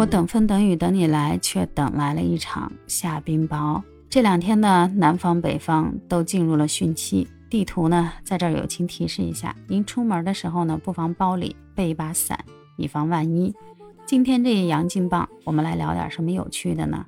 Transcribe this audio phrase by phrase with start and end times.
[0.00, 3.82] 我等风等雨等你来，却等来了一场下冰雹。
[4.08, 7.28] 这两天呢，南方北方都进入了汛期。
[7.50, 12.42] 地图呢，在这儿友情提示一下，您出门的时候呢，不妨包里备一把伞，
[12.78, 13.54] 以防万一。
[14.06, 17.04] 今天这一杨金棒，我们来聊点什么有趣的呢？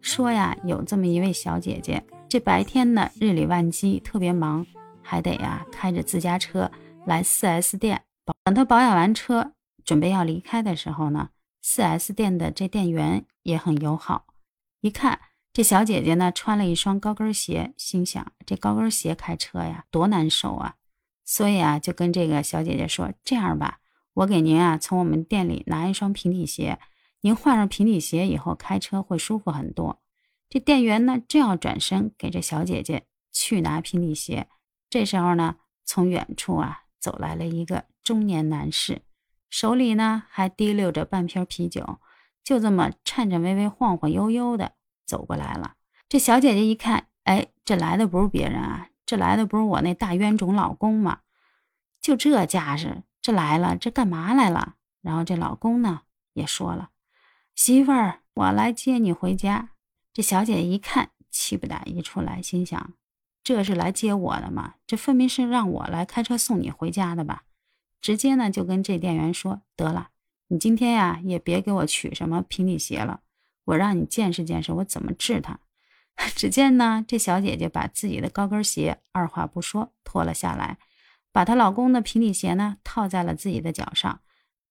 [0.00, 4.66] 说呀，有这么一位小姐姐，这白天呢日理万机，特别忙，
[5.02, 6.68] 还得呀开着自家车
[7.06, 8.02] 来 4S 店。
[8.42, 9.52] 等她保养完车，
[9.84, 11.28] 准备要离开的时候呢
[11.64, 14.26] ，4S 店的这店员也很友好，
[14.82, 15.20] 一看。
[15.52, 20.74] 这小姐姐呢，穿了一双高跟鞋，心想这高跟鞋开车呀，多难受啊！
[21.24, 23.78] 所以啊，就跟这个小姐姐说：“这样吧，
[24.14, 26.80] 我给您啊，从我们店里拿一双平底鞋，
[27.20, 30.02] 您换上平底鞋以后开车会舒服很多。”
[30.50, 34.48] 这店员呢，正要转身给这小姐姐去拿平底鞋，
[34.90, 35.54] 这时候呢，
[35.84, 39.02] 从远处啊走来了一个中年男士，
[39.54, 42.00] 手里呢还提溜着半瓶啤酒，
[42.42, 44.72] 就这么颤颤巍巍、晃晃悠悠的。
[45.06, 45.74] 走过来了，
[46.08, 51.20] 这小姐姐一看，哎，这来的不是别人啊，这来的不是我那大冤种老公吗？
[52.00, 54.74] 就这架势，这来了，这干嘛来了？
[55.02, 56.00] 然后这老公呢
[56.32, 56.90] 也说了，
[57.54, 59.68] 媳妇儿，我来接你回家。
[60.12, 62.94] 这小姐姐一看，气不打一处来，心想，
[63.44, 64.74] 这是来接我的吗？
[64.84, 67.44] 这分明是让我来开车送你回家的吧？
[68.04, 70.10] 直接呢就跟这店员说，得了，
[70.48, 73.22] 你今天呀也别给我取什么平底鞋了。
[73.64, 75.60] 我让你见识见识我怎么治他。
[76.36, 80.76] 只见呢，这小姐姐把自己的高跟鞋二话不说脱了下来，
[81.32, 84.20] 把她老公的平底鞋呢套在了自己的脚上，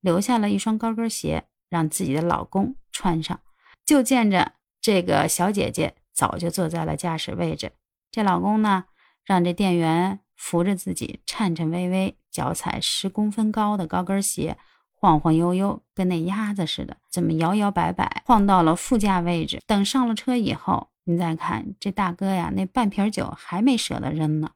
[0.00, 3.38] 留下了一双高跟鞋让自己的老公穿上。
[3.84, 7.72] 就见着这个小姐姐早就坐在了驾驶位置，
[8.10, 8.86] 这老公呢
[9.22, 14.56] 让这店员扶着自己颤颤巍巍、脚踩十公分高的高跟鞋。
[15.00, 19.60] 晃晃悠悠，跟那鸭子似的，这么摇摇摆摆晃到了副驾位置。
[19.64, 24.50] 等上了车以后，你再看这大哥呀，那半瓶酒还没舍得扔呢。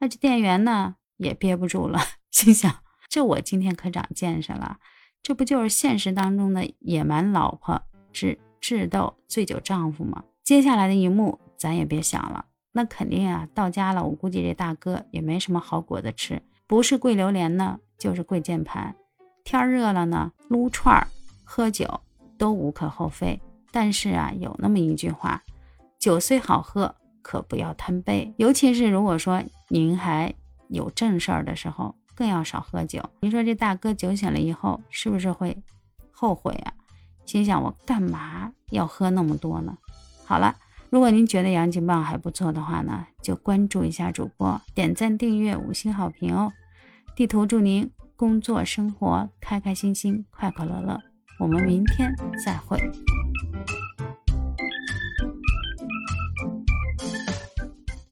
[0.00, 2.00] 那这店员呢也憋不住了，
[2.32, 4.78] 心想：这我今天可长见识了，
[5.22, 7.80] 这不就是现实当中的野蛮老婆
[8.12, 10.24] 智智斗醉酒丈夫吗？
[10.42, 18.94] 接下来的一幕咱也别想了，那肯定啊，到家了，我估计这大哥也没什么好果子吃，不是跪榴莲呢，就是跪键盘。
[19.44, 21.06] 天热了呢，撸串儿、
[21.44, 22.00] 喝酒
[22.36, 23.40] 都无可厚非。
[23.70, 25.42] 但是啊，有那么一句话：
[25.98, 28.32] 酒虽好喝，可不要贪杯。
[28.38, 30.34] 尤其是如果说您还
[30.68, 33.02] 有正事儿的时候，更要少喝酒。
[33.20, 35.56] 您说这大哥酒醒了以后，是不是会
[36.10, 36.72] 后悔啊？
[37.26, 39.76] 心想我干嘛要喝那么多呢？
[40.24, 40.56] 好了，
[40.90, 46.52] 如果您觉得杨金棒还不错的话呢，就关注一下主播，点赞、订阅、五星好评哦。
[47.14, 47.90] 地图祝您。
[48.18, 50.98] 工作生活开开心心，快快乐乐。
[51.38, 52.10] 我们明天
[52.42, 52.80] 再会。